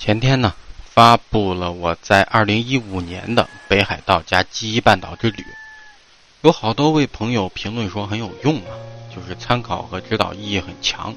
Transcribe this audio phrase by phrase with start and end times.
[0.00, 5.44] 前天呢，发布了我在二零一五年的北海道加记忆半岛之旅，
[6.40, 8.72] 有好多位朋友评论说很有用啊，
[9.14, 11.14] 就是参考和指导意义很强。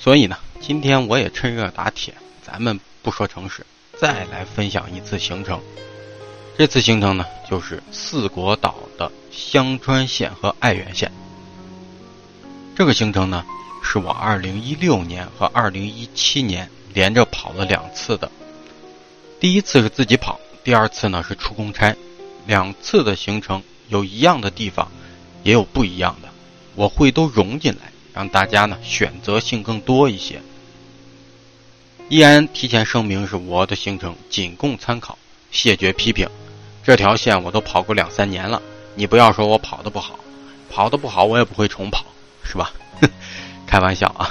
[0.00, 2.12] 所以呢，今天我也趁热打铁，
[2.42, 3.64] 咱们不说城市，
[3.96, 5.60] 再来分享一次行程。
[6.58, 11.12] 这次行程呢，就是四国岛的香川县和爱媛县。
[12.74, 13.46] 这个行程呢，
[13.80, 16.68] 是我二零一六年和二零一七年。
[16.96, 18.30] 连着跑了两次的，
[19.38, 21.94] 第一次是自己跑，第二次呢是出公差，
[22.46, 24.90] 两次的行程有一样的地方，
[25.42, 26.28] 也有不一样的，
[26.74, 30.40] 我会都融进来，让大家呢选择性更多一些。
[32.08, 35.18] 依然提前声明，是我的行程仅供参考，
[35.50, 36.26] 谢绝批评。
[36.82, 38.62] 这条线我都跑过两三年了，
[38.94, 40.18] 你不要说我跑的不好，
[40.70, 42.06] 跑的不好我也不会重跑，
[42.42, 42.72] 是吧？
[43.68, 44.30] 开玩笑啊，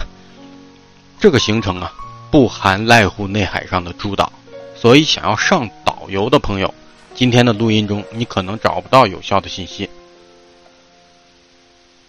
[1.20, 1.94] 这个行程啊。
[2.36, 4.30] 不含濑户内海上的诸岛，
[4.76, 6.74] 所以想要上导游的朋友，
[7.14, 9.90] 今天的录音中你可能找不到有效的信息。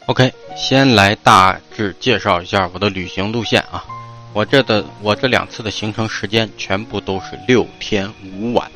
[0.06, 3.84] OK，先来大致介绍一下我的旅行路线啊，
[4.32, 8.68] 我这的我这两次的行程时间全部都是六天五晚，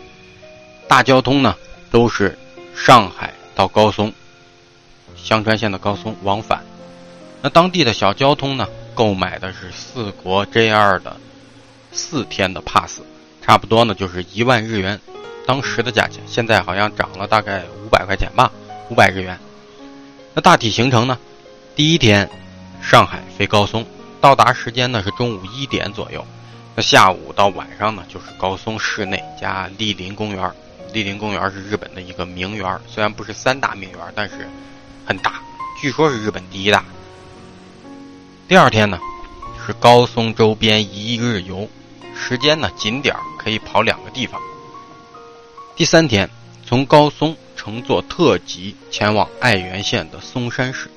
[0.86, 1.56] 大交通呢
[1.90, 2.38] 都是
[2.76, 4.12] 上海到高松，
[5.16, 6.64] 香川县的高松往返，
[7.42, 11.16] 那当地的小交通呢，购买的是四国 JR 的。
[11.92, 13.00] 四天的 pass，
[13.42, 15.00] 差不多呢，就是一万日元，
[15.46, 18.50] 当时的价钱，现在好像涨了大概五百块钱吧，
[18.88, 19.38] 五百日元。
[20.34, 21.18] 那大体行程呢？
[21.74, 22.28] 第一天，
[22.80, 23.84] 上海飞高松，
[24.20, 26.24] 到达时间呢是中午一点左右。
[26.76, 30.52] 那下午到晚上呢，就是高松市内加莅林公园。
[30.92, 34.48] 莅林公园是日本的一个名园，虽然不是三大名园，但是
[35.04, 35.40] 很大，
[35.80, 36.84] 据说是日本第一大。
[38.46, 38.98] 第二天呢，
[39.66, 41.68] 是高松周边一日游。
[42.20, 44.40] 时间呢，景点可以跑两个地方。
[45.74, 46.28] 第三天，
[46.66, 50.90] 从高松乘坐特急前往爱媛县的松山市，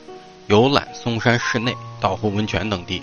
[0.47, 3.01] 游览松山市内、岛湖温泉等地。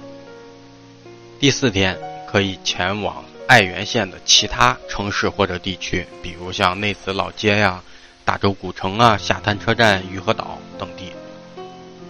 [1.41, 1.99] 第四天，
[2.31, 7.83] 可以前往爱媛县的其他城市或者地区，比如像内子老街呀、
[8.25, 11.11] 大洲古城啊、下滩车站、鱼和岛等地。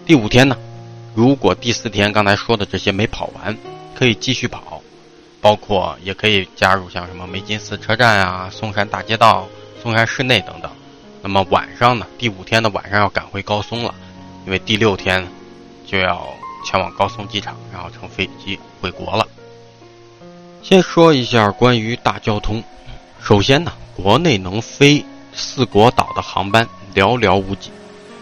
[0.04, 0.56] 第五天呢，
[1.14, 3.56] 如果第四天刚才说的这些没跑完，
[3.94, 4.79] 可以继续跑。
[5.40, 9.48] 包括也可以加入像什么梅津寺车站啊、松山大街道、
[9.82, 10.70] 松山市内等等。
[11.22, 12.06] 那么晚上呢？
[12.18, 13.94] 第五天的晚上要赶回高松了，
[14.44, 15.26] 因为第六天
[15.86, 16.26] 就要
[16.64, 19.26] 前往高松机场，然后乘飞机回国了。
[20.62, 22.62] 先说一下关于大交通。
[23.22, 27.70] 首先呢，国内能飞四国岛的航班寥寥无几，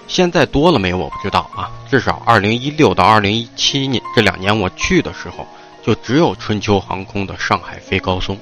[0.06, 1.70] 现在多了没我不知道啊。
[1.90, 5.44] 至少二零一六到二零一七年这两年我去的时候。
[5.88, 8.38] 就只有春秋航空的上海飞高松。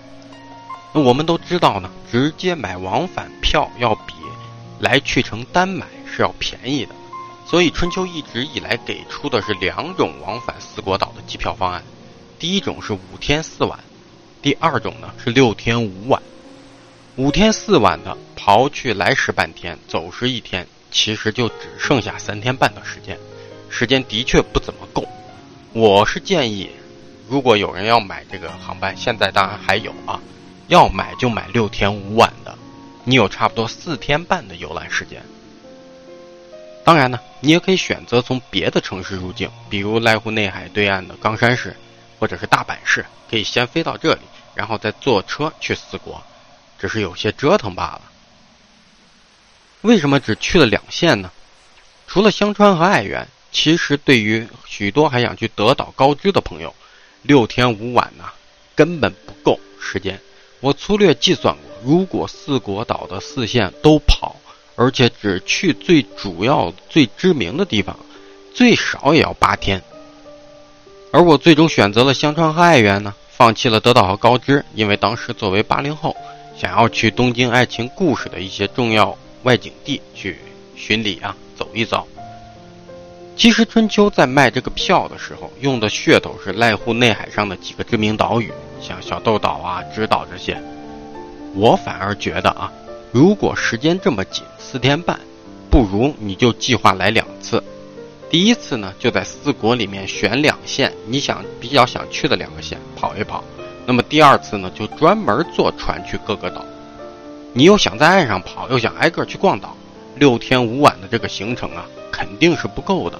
[0.92, 4.14] 那我们都知道呢，直接买往返票要比
[4.80, 6.92] 来去程单买是要便宜的，
[7.46, 11.84] 所以春秋一直以来给出的是两种往返四国岛的机票方案。
[12.36, 13.78] 第一种是五天四晚，
[14.42, 16.20] 第二种呢是六天五晚。
[17.14, 23.16] 五天四晚的，刨去来时半天，走时一天，其实就只剩下三天半的时间，
[23.70, 25.06] 时间的确不怎么够。
[25.72, 26.68] 我是建议。
[27.28, 30.20] 如果有人要买这个航班，现在当然还有啊，
[30.68, 32.56] 要买就买六天五晚的，
[33.04, 35.22] 你有差不多四天半的游览时间。
[36.84, 41.76] 当然呢，你也可以选择从别的城市入境，比如濑户内海对岸的冈山市，
[42.20, 44.20] 或者是大阪市，可以先飞到这里，
[44.54, 46.22] 然后再坐车去四国，
[46.78, 48.02] 只是有些折腾罢了。
[49.80, 51.30] 为什么只去了两线呢？
[52.06, 56.72] 除了香川和爱媛，其实对于许多还想去德岛高知的朋友。
[57.26, 58.24] 六天五晚呐，
[58.74, 60.20] 根本不够时间。
[60.60, 64.36] 我粗略计算过，如果四国岛的四线都跑，
[64.74, 67.98] 而且只去最主要、最知名的地方，
[68.54, 69.82] 最少也要八天。
[71.12, 76.16] 而我最终选择了香川和爱媛呢，放弃了德岛和高知，因为当时作为八零后，
[76.56, 80.38] 想要去东京爱情故事的一些重要外景地去
[80.74, 82.06] 巡礼啊，走一遭。
[83.36, 88.50] 其实春秋在卖这个票的时候，用的噱头是濑户内海上的几个知名岛屿，
[88.80, 90.58] 像小豆岛啊、直岛这些。
[91.54, 92.72] 我反而觉得啊，
[93.12, 95.20] 如果时间这么紧，四天半，
[95.70, 97.62] 不如你就计划来两次。
[98.30, 103.44] 第一次呢，就在四国里面选两线，你想比较想去的两个县跑一跑。
[103.84, 106.64] 那么第二次呢，就专门坐船去各个岛。
[107.52, 109.76] 你又想在岸上跑，又想挨个去逛岛，
[110.16, 111.86] 六天五晚这个行程啊。
[112.12, 113.18] 肯定是不够的。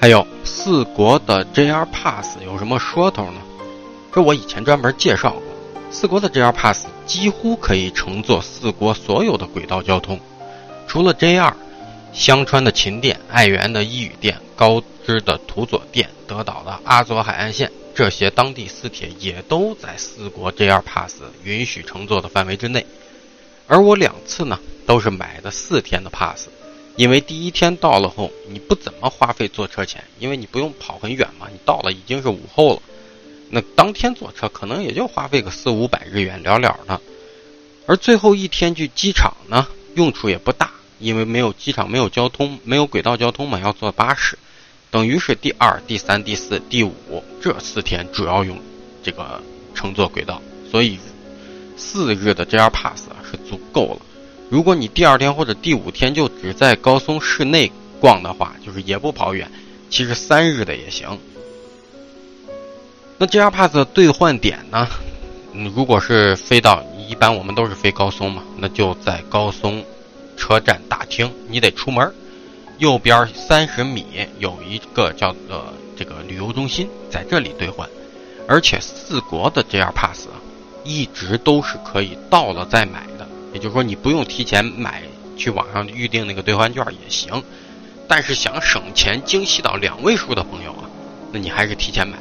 [0.00, 3.40] 还有四国的 JR Pass 有什么说头呢？
[4.10, 5.42] 这我以前专门介绍过，
[5.90, 10.18] 四国的 JR Pass 几乎可以乘坐四国所有的轨道交通，
[10.86, 11.52] 除了 JR，
[12.14, 22.86] 香川的秦电、爱媛的伊予电、高知的土佐电、德岛的阿佐海岸线，这些当地私铁也都在四国 JR Pass 允许乘坐的范围之内。
[23.66, 26.48] 而我两次呢，都是买的四天的 Pass，
[26.94, 32.82] 因为第一天到了后，你不怎么花费坐车钱，因为你不用跑很远嘛，你到了已经是午后了。
[33.50, 37.00] 那当天坐车可能也就花费个四五百日元了了的，
[37.86, 44.38] 而最后一天去机场呢，用处也不大，因为没有机场，没有交通，没有轨道交通嘛，要坐巴士，
[44.90, 46.94] 等于是第二、第三、第四、第五
[47.40, 48.58] 这四天主要用
[49.02, 49.42] 这个
[49.74, 50.40] 乘坐轨道，
[50.70, 50.98] 所以
[51.76, 54.05] 四日的 JR Pass 是足够了。
[54.48, 57.70] 如果你第二天或者第五天就只在高松市内
[58.00, 59.50] 逛的话，就是也不跑远，
[59.90, 61.18] 其实三日的也行。
[63.18, 64.86] 那 JR Pass 的兑换点呢？
[65.52, 69.84] 嗯，如果是飞到，一般我们都是飞高松嘛，那就在高松
[70.36, 72.12] 车站大厅，你得出门，
[72.78, 74.06] 右边三十米
[74.38, 75.64] 有一个叫做
[75.96, 77.88] 这个旅游中心，在这里兑换。
[78.46, 80.28] 而且四国的 JR Pass
[80.84, 83.06] 一直都是可以到了再买，
[83.56, 85.02] 也就是说你不用提前买，
[85.34, 87.42] 去网上预定那个兑换券也行。
[88.06, 90.84] 但是想省钱精细到两位数的朋友啊，
[91.32, 92.18] 那你还是提前买。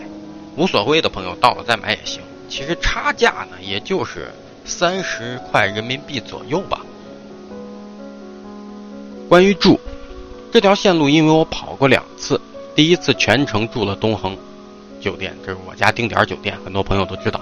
[0.55, 4.33] 无所谓的朋友到了再买也行，其实差价呢也就是
[4.63, 6.79] 三十块人民币左右吧。
[9.27, 9.77] 关于住，
[10.53, 12.39] 这条线路因为我跑过两次，
[12.73, 14.37] 第一次全程住了东恒
[15.01, 17.41] 酒店，这是我家定点酒店，很多朋友都知道。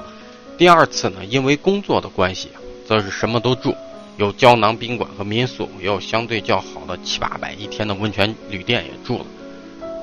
[0.57, 2.49] 第二次呢，因为工作的关系，
[2.85, 3.75] 则是什么都住，
[4.17, 9.25] 有胶囊宾馆和民宿，也有相对较好的七八百一天的温泉旅店也住了。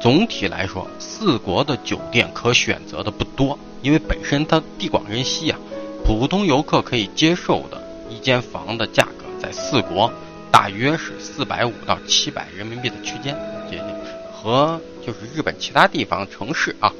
[0.00, 5.58] 总体来说，四国的酒店可选择的不多，因为本身它地广人稀啊。
[6.02, 10.10] 普通游客可以接受的一间房的价格，在四国
[10.50, 13.36] 大约是四百五到七百人民币的区间，
[13.70, 13.86] 接近
[14.32, 16.92] 和就是日本其他地方城市啊，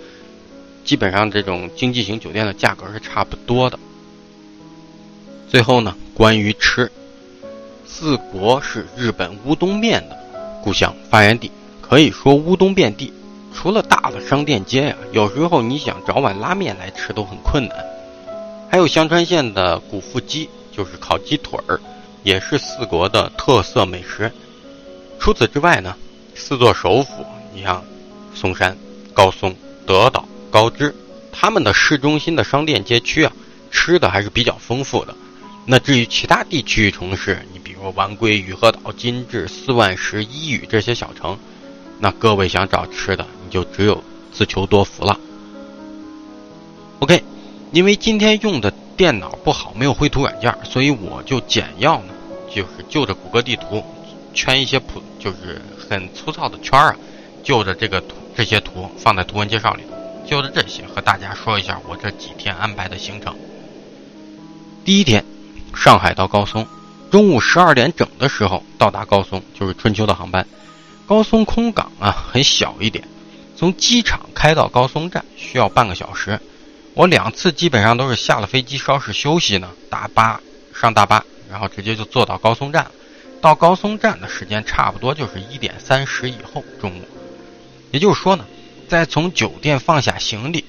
[0.85, 3.79] 基本上这种经济型酒店的价格是差不多的。
[5.51, 6.93] 最后呢，关于吃，
[7.85, 10.17] 四国是日本乌冬面的
[10.63, 11.51] 故乡发源地。
[11.81, 13.13] 可以说乌冬遍地，
[13.53, 17.77] 除了大的商店街呀，有时候你想找碗拉面来吃都很困难。
[18.71, 21.81] 还有香川县的古腹鸡，就是烤鸡腿儿，
[22.23, 24.31] 也是四国的特色美食。
[25.19, 25.97] 除此之外呢，
[26.37, 27.83] 四座首府，你像
[28.37, 28.79] 松山、
[29.13, 29.53] 高松、
[29.85, 30.95] 德岛、高知，
[31.33, 33.33] 他们的市中心的商店街区啊，
[33.73, 35.13] 吃的还是比较丰富的。
[35.71, 41.39] 那至于其他地区城市，你比如丸龟、雨鹤岛、金治、四万石、伊予这些小城。
[42.01, 44.03] 那各位想找吃的，你就只有
[44.33, 45.21] 自求多福了。
[46.99, 47.23] OK，
[47.71, 52.13] 因为今天用的电脑不好，没有绘图软件，所以我就简要呢，
[52.53, 53.85] 就是就着谷歌地图
[54.35, 56.97] 圈一些普，就是很粗糙的圈啊，
[57.45, 59.85] 就着这个图这些图放在图文介绍里，
[60.27, 63.37] 就着这些和大家说一下我这几天安排的行程。
[64.85, 65.20] 第一天，
[65.75, 66.67] 上海到高松，
[67.11, 70.47] 中午十二点整的时候到达高松，就是春秋的航班。
[71.07, 73.09] 高松空港啊，很小一点，
[73.57, 76.41] 从机场开到高松站需要半个小时。
[76.95, 80.41] 我两次基本上都是下了飞机稍事休息呢，大巴
[80.75, 82.91] 上大巴，然后直接就坐到高松站了。
[83.41, 87.09] 到高松站的时间差不多就是一点三十以后中午。
[87.91, 88.45] 也就是说呢，
[88.89, 90.65] 再从酒店放下行李，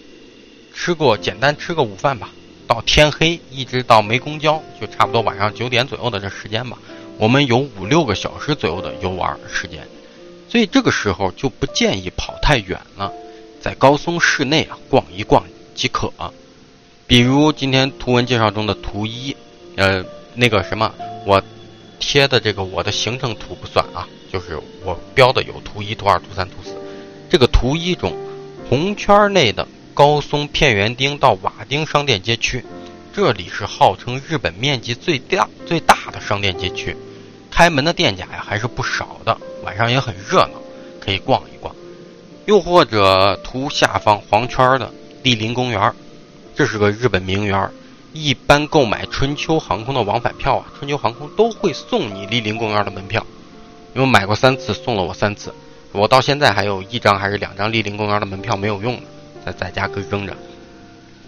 [0.74, 2.30] 吃过简单吃个午饭吧，
[2.72, 6.78] 到天黑一直到没公交，就差不多晚上九点左右的这时间吧，
[7.18, 9.86] 我们有五六个小时左右的游玩时间。
[10.48, 13.12] 所以这个时候就不建议跑太远了，
[13.60, 15.44] 在高松市内啊逛一逛
[15.76, 16.14] 即可。
[16.16, 16.32] 啊
[17.06, 19.36] 比如今天图文介绍中的图一，
[19.76, 20.02] 呃，
[20.34, 20.94] 那个什么，
[21.26, 21.44] 我
[22.00, 26.74] 贴的这个我的行程图不算啊，就是我标的有图一、图二、图三、图四。
[27.30, 28.16] 这个图一中，
[28.70, 32.64] 红圈内的高松片园町到瓦町商店街区，
[33.14, 36.96] 这里是号称日本面积最大最大的商店街区。
[37.50, 40.62] 开门的店家呀还是不少的，晚上也很热闹，
[41.02, 41.76] 可以逛一逛。
[42.46, 44.90] 又或者图下方黄圈的
[45.24, 45.94] 莅林公园，
[46.56, 47.70] 这是个日本名园。
[48.14, 53.26] 一般购买春秋航空的往返票啊，春秋航空都会送你莅林公园的门票。
[53.94, 55.54] 因为买过三次，送了我三次，
[55.92, 59.02] 我到现在还有一张还是两张莅林公园的门票没有用呢，
[59.46, 60.36] 在在家搁扔着。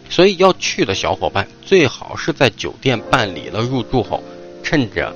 [0.09, 4.23] 所以要去的小伙伴最好是在酒店办理了入住后，
[4.61, 5.15] 趁着。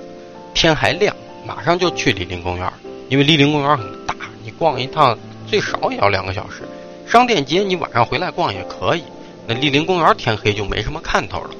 [0.53, 2.73] 天还亮，马上就去莅林公园，
[3.09, 6.63] 因为莅林公园很大，你逛一趟最少也要两个小时。
[7.05, 9.03] 商店街你晚上回来逛也可以，
[9.45, 11.51] 那莅林公园天黑就没什么看头了。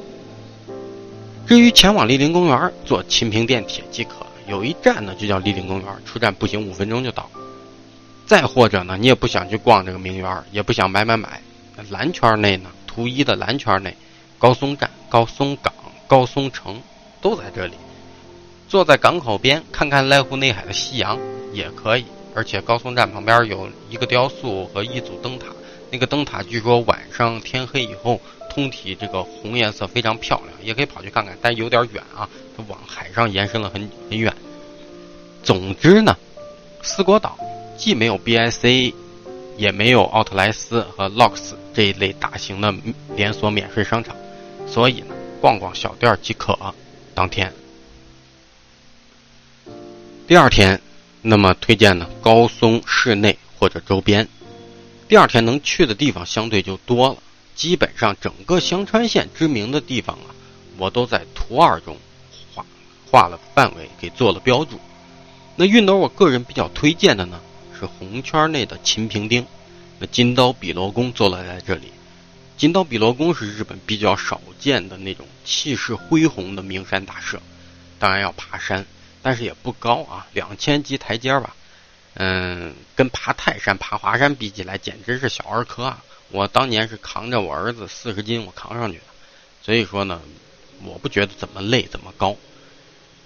[1.45, 4.25] 至于前往莅林公园，坐秦平电铁即可。
[4.47, 7.29] 有一站呢，就叫莅林公园，出站步行五分钟就到。
[8.27, 11.41] 再或者呢，你也不想去逛这个名园，也不想买买买，
[11.89, 13.95] 蓝圈内呢，图一的蓝圈内，
[14.37, 15.73] 高松站、高松港、
[16.07, 16.81] 高松城
[17.21, 17.73] 都在这里。
[18.67, 21.17] 坐在港口边看看濑户内海的夕阳
[21.53, 22.05] 也可以。
[22.35, 25.47] 而且高松站旁边有一个雕塑和一组灯塔，
[25.89, 28.19] 那个灯塔据说晚上天黑以后。
[28.49, 34.33] 通体这个红颜色非常漂亮，也可以跑去看看，但有点远啊，它往海上延伸了很很远。
[35.43, 36.17] 总之呢，
[36.81, 37.37] 四国岛
[37.77, 38.93] 既没有 BIC，
[39.55, 42.73] 也没有奥特莱斯和 LOX 这一类大型的
[43.15, 44.15] 连锁免税商场，
[44.67, 46.57] 所以呢，逛逛小店即可。
[47.13, 47.53] 当天，
[50.27, 50.81] 第二天，
[51.21, 54.27] 那么推荐呢高松市内或者周边。
[55.07, 57.17] 第二天能去的地方相对就多了。
[57.55, 60.35] 基本上整个香川县知名的地方啊，
[60.77, 61.97] 我都在图二中
[62.53, 62.65] 画
[63.09, 64.79] 画了范围，给做了标注。
[65.55, 67.39] 那熨斗我个人比较推荐的呢，
[67.77, 69.45] 是红圈内的秦平町。
[69.99, 71.91] 那金刀比罗宫坐落在这里。
[72.57, 77.39] 金刀比罗宫是日本比较少见的那种气势恢宏的名山大社，
[77.99, 78.85] 当然要爬山，
[79.21, 81.55] 但是也不高啊，两千级台阶吧。
[82.15, 86.03] 嗯，跟爬泰山、爬华山比起来，简直是小儿科啊。
[86.31, 89.03] 我当年是扛着我儿子四十斤，我扛上去的，
[89.61, 90.19] 所以说呢，
[90.83, 92.35] 我不觉得怎么累，怎么高。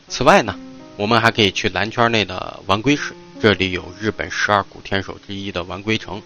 [0.09, 0.59] 此外呢，
[0.97, 6.21] 我们还可以去蓝圈内的丸龟市，这里有日本十二古天守之一的丸龟城，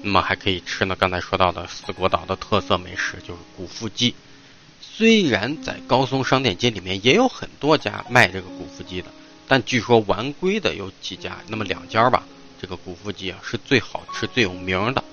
[0.00, 4.14] 那么还可以吃呢刚才说到的四国岛的特色美食，就是古腹鸡。
[4.80, 9.08] 虽然在高松商店街里面也有很多家卖这个古腹鸡的，
[9.46, 12.22] 但据说丸龟的有几家，那么两家吧，
[12.58, 15.04] 这个古腹鸡啊是最好吃、最有名的。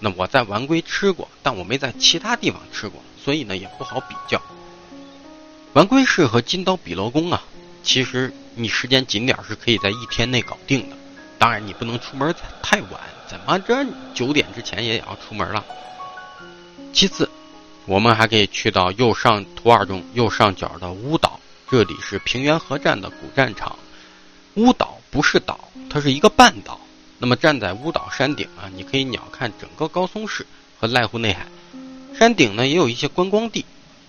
[0.00, 4.42] 那我在丸龟吃过，但我没在其他地方吃过，所以呢也不好比较。
[5.72, 7.42] 丸龟市和金刀比罗宫啊，
[7.82, 10.97] 其实你时间紧点是可以在一天内搞定的。
[11.38, 15.64] 当然你不能出门太晚，怎么着九点之前也要出门了。
[16.92, 17.30] 其次，
[17.86, 21.38] 我们还可以去到右上图二中右上角的乌岛，
[21.70, 23.78] 这里是平原河站的古战场。
[24.54, 26.80] 乌岛不是岛，它是一个半岛。
[27.20, 30.46] 那么站在乌岛山顶啊，你可以鸟瞰整个高松市
[30.80, 31.46] 和濑户内海。
[32.18, 33.64] 山顶呢也有一些观光地，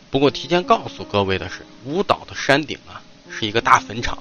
[0.09, 4.17] 不过提前告诉各位的是，乌岛的山顶啊是一个大坟场，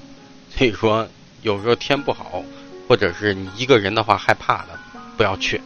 [0.55, 1.09] 所以说
[1.41, 2.43] 有时候天不好，
[2.89, 4.79] 或者是你一个人的话害怕的，
[5.17, 5.61] 不要去。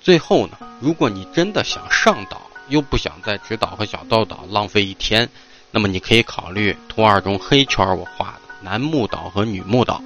[0.00, 5.28] 最后呢，如果你真的想上岛，又不想在直岛和小豆岛浪费一天，
[5.72, 10.00] 那么你可以考虑图二中黑圈我画的楠木岛和女木岛。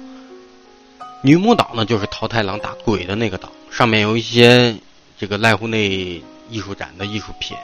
[1.21, 4.75] 女木岛呢，就是桃太郎打鬼的那个岛，上面有一些
[5.17, 7.55] 这个濑户内艺术展的艺术品。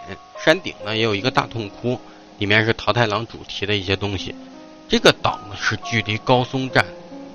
[0.45, 1.99] 山顶呢也有一个大洞窟，
[2.37, 4.33] 里面是桃太郎主题的一些东西。
[4.87, 6.85] 这个岛呢是距离高松站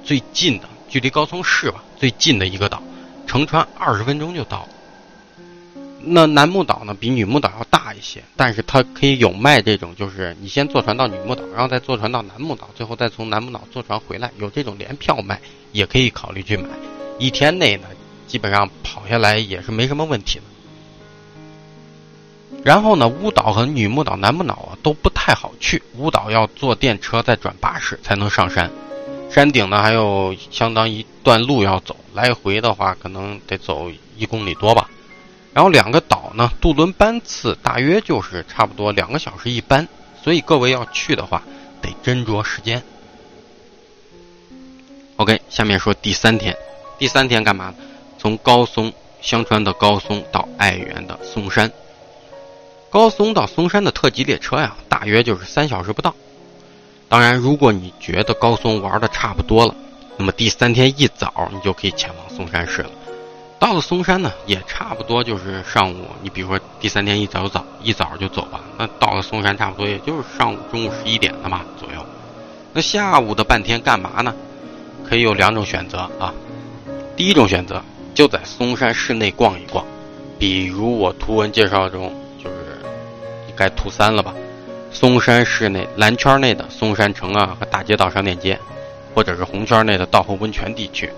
[0.05, 2.83] 最近的，距离高松市吧最近的一个岛，
[3.27, 4.69] 乘船二十分钟就到了。
[6.07, 15.41] 那楠木岛呢，比女木岛要大一些，但是它可以有卖这种，就是你先坐船到女木岛，然后再坐船到楠木岛，最后再从楠木岛坐船回来，有这种联票卖，
[15.73, 16.69] 也可以考虑去买。
[17.19, 17.89] 一天内呢，
[18.27, 20.45] 基本上跑下来也是没什么问题的。
[22.63, 28.71] 然后呢，乌岛和女木岛、楠木岛啊都不太好去，乌岛要坐电车再转巴士才能上山，
[29.35, 34.89] 山顶呢还有相当一段路要走，来回的话可能得走一公里多吧。
[35.53, 39.89] 然后两个岛呢，渡轮班次大约就是差不多两个小时一班，
[40.23, 41.43] 所以各位要去的话
[41.83, 42.81] 得斟酌时间。
[45.17, 46.57] OK，下面说第三天，
[46.97, 47.75] 第三天干嘛？
[48.17, 51.73] 从高松香川的高松到爱媛的松山。
[52.89, 56.15] 高松到松山的特急列车呀，大约就是三小时不到。
[57.09, 59.75] 当然，如果你觉得高松玩的差不多了，
[60.17, 62.91] 那么第三天一早你就可以前往松山市了。
[63.59, 66.07] 到了嵩山呢，也差不多就是上午。
[66.23, 72.05] 你比如说第三天一早早一早就走吧，那到了嵩山差不多也就是上午中午十一点了嘛左右。
[72.73, 74.35] 那下午的半天干嘛呢？
[75.09, 76.35] 可以有两种选择啊。
[77.17, 77.81] 第一种选择
[78.15, 79.85] 就在嵩山市内逛一逛，
[80.39, 82.57] 比如我图文介绍中就是
[83.55, 84.35] 该图三了吧。
[84.95, 88.59] 嵩山市内蓝圈内的嵩山城啊和大街道商店街，
[89.13, 91.11] 或者是红圈内的道后温泉地区。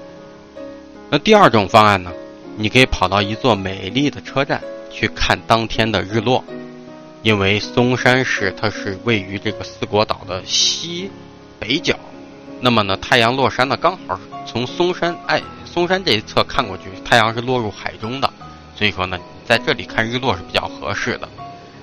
[1.11, 2.11] 那第二种方案呢？
[2.57, 6.43] 你可以跑到一座美丽的车站去看当天的日落，
[7.23, 11.11] 因为松山市它是位于这个四国岛的西
[11.59, 11.95] 北角，
[12.63, 18.33] 那么呢，太阳落山呢刚好从松山哎松山这一侧看过去，太阳是落入海中的，
[18.75, 21.29] 所以说呢，在这里看日落是比较合适的。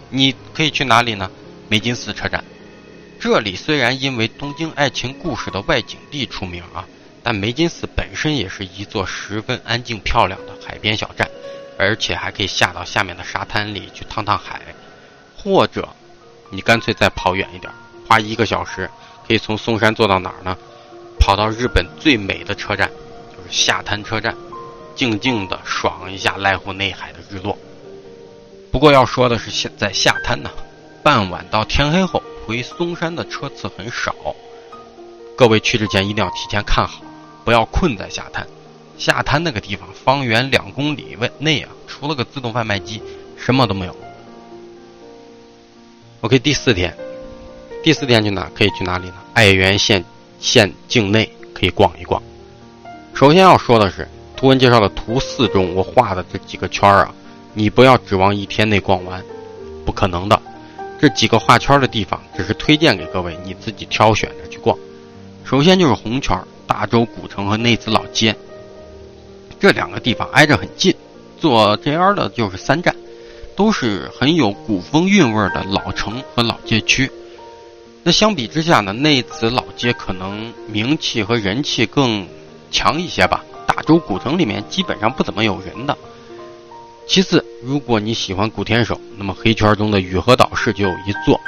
[0.09, 1.29] 你可以去哪里呢？
[1.73, 2.43] 梅津寺车站。
[3.19, 6.87] 这里虽然因为东京爱情故事的外景地出名啊，
[7.23, 11.27] 但梅津寺本身也是一座十分安静漂亮的海边小站，
[11.79, 14.61] 而且还可以下到下面的沙滩里去趟趟海，
[15.35, 15.89] 或者
[16.51, 17.73] 你干脆再跑远一点，
[18.07, 18.87] 花一个小时
[19.27, 20.55] 可以从松山坐到哪儿呢？
[21.19, 22.87] 跑到日本最美的车站，
[23.35, 24.35] 就是下滩车站，
[24.95, 27.57] 静静的爽一下濑户内海的日落。
[28.71, 30.51] 不过要说的是，现在下滩呢，
[31.03, 34.15] 傍晚到天黑后回嵩山的车次很少。
[35.37, 37.01] 各位去之前一定要提前看好，
[37.43, 38.47] 不要困在下滩。
[38.97, 43.01] 下滩那个地方，方圆两公里外内啊，除了个自动贩卖机，
[43.37, 43.95] 什么都没有。
[46.21, 46.95] OK，第四天，
[47.83, 48.49] 第四天去哪？
[48.55, 49.15] 可以去哪里呢？
[49.33, 50.03] 爱媛县。
[50.39, 52.21] 县境内可以逛一逛。
[53.13, 54.05] 首先要说的是，
[54.35, 57.15] 图文介绍的图四中我画的这几个圈啊，
[57.53, 59.23] 你不要指望一天内逛完，
[59.85, 60.41] 不可能的。
[61.03, 64.77] 这几个画圈的地方只是推荐给各位，你自己挑选着去逛。
[65.43, 68.33] 首先就是红圈，大洲古城和内子老街，
[69.59, 70.95] 这两个地方挨着很近，
[71.37, 72.95] 坐 JR 的就是三站，
[73.53, 77.11] 都是很有古风韵味的老城和老街区。
[78.03, 82.25] 那相比之下呢，内子老街可能名气和人气更
[82.71, 83.43] 强一些吧。
[83.67, 85.97] 大洲古城里面基本上不怎么有人的。
[87.05, 91.39] 其次，如果你喜欢古天守，那么黑圈中的雨荷岛市就有一座。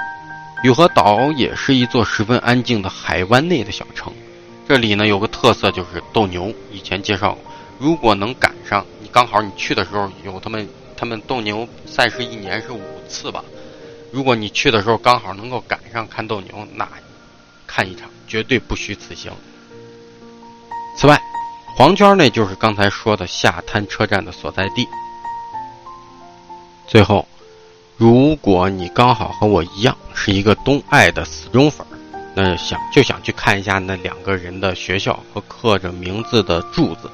[0.64, 4.12] 雨荷岛也是一座十分安静的海湾内的小城。
[4.68, 7.44] 这里呢有个特色就是斗牛，以前介绍过。
[7.80, 13.44] 如果能赶上，你刚好你去的时候有他们，他们斗牛赛事一年是五次吧。
[14.12, 16.88] 如果你去的时候刚好能够赶上看斗牛，那
[17.66, 19.32] 看一场绝对不虚此行。
[20.98, 21.20] 此外，
[21.76, 24.88] 黄圈内就是刚才说的下滩车站的所在地。
[26.88, 27.27] 最后，
[27.98, 31.86] 如果你刚好和我一样是一个东爱的死忠粉，
[32.36, 37.10] 那想就想去看一下那两个人的学校和刻着名字的柱子，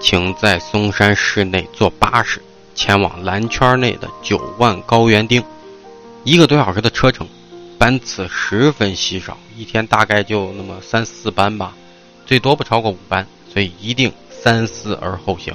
[0.00, 2.42] 请在松山市内坐巴士
[2.74, 5.42] 前往蓝圈内的九万高原町。
[6.24, 7.26] 一个多小时的车程，
[7.78, 11.72] 班次十分稀少，一天大概就那么三四班吧，
[12.26, 15.54] 最多不超过五班，所以一定三思而后行。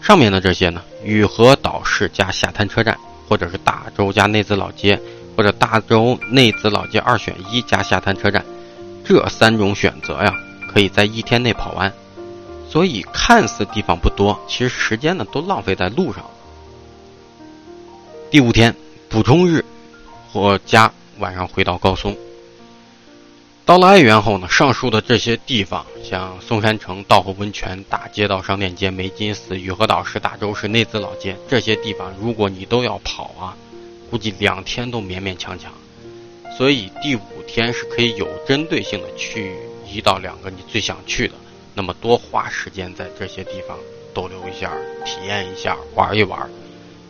[0.00, 2.96] 上面的这些呢，雨河岛市加下滩车站，
[3.28, 4.98] 或者是大洲加内子老街，
[5.36, 8.44] 或者大洲内子老街二选一加下滩车站，
[9.04, 10.32] 这三种选择呀，
[10.72, 11.92] 可以在一天内跑完。
[12.70, 16.24] 所以看似地方不多，其实时间呢都浪费在路上。
[18.30, 18.74] 第五天，
[19.08, 19.64] 补充日，
[20.32, 22.16] 或加晚上回到高松。
[23.68, 33.54] 到了爱媛后呢，上述的这些地方，像松山城、道后温泉、大街道商店街、梅津寺、雨河岛市、大洲市、内子老街这些地方，如果你都要跑啊，
[34.10, 35.70] 估计两天都勉勉强强。
[36.56, 39.52] 所以第五天是可以有针对性的去
[39.86, 41.34] 一到两个你最想去的，
[41.74, 43.76] 那么多花时间在这些地方
[44.14, 44.72] 逗留一下、
[45.04, 46.48] 体验一下、玩一玩。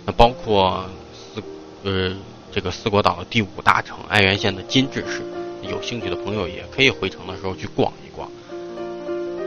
[0.04, 1.40] 那包括四。
[1.84, 2.12] 呃，
[2.50, 5.22] 这个四国岛的第五大城爱媛县的金治市，
[5.62, 8.30] 有兴趣的朋友也可以回城的时候去逛一逛。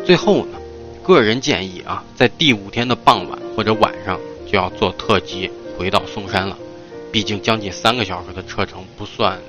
[0.05, 0.59] 最后呢，
[1.03, 6.57] 个人建议啊，在第五天的傍晚或者晚上就要坐特急回到松山了，
[7.11, 9.39] 毕竟将近三个小时的车程不算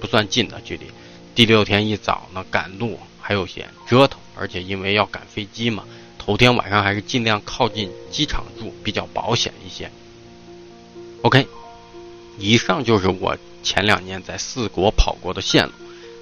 [0.00, 0.86] 不算近的距离。
[1.34, 5.84] 第六天一早呢，赶路还有些折腾，而且因为要赶飞机嘛，
[6.18, 9.90] 头天晚上还是尽量靠近机场住，比较保险一些。
[11.22, 11.46] OK。
[12.40, 15.72] 以上就是我前两年在四国跑过的线路，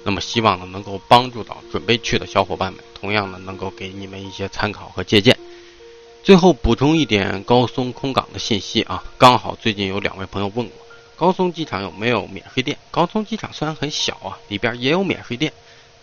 [0.03, 5.37] 那么希望呢能够帮助到准备去的小伙伴们，同样呢能够给你们一些参考和借鉴。
[6.23, 12.77] 最后补充一点高松空港的信息啊，刚好最近有两位朋友问过，高松机场有没有免税店？
[12.91, 15.53] 高松机场虽然很小啊，里边也有免税店，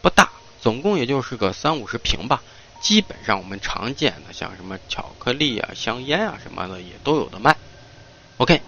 [0.01, 0.31] 不大，
[0.62, 2.42] 总共也就是个三五十平吧。
[2.81, 7.57] 基本上我们常见的像什么巧克力啊、香烟啊什么的也都有的卖。
[8.38, 8.61] OK。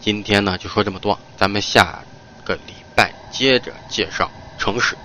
[0.00, 2.02] 今天呢就说这么多，咱们下
[2.44, 4.96] 个礼拜接着介绍城市。